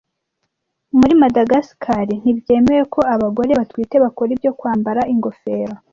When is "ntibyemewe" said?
2.21-2.83